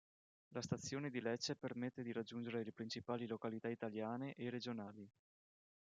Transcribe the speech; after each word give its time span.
La 0.55 0.63
stazione 0.63 1.11
di 1.11 1.21
Lecce 1.21 1.55
permette 1.55 2.01
di 2.01 2.11
raggiungere 2.11 2.63
le 2.63 2.71
principali 2.71 3.27
località 3.27 3.67
italiane 3.69 4.33
e 4.33 4.49
regionali. 4.49 5.07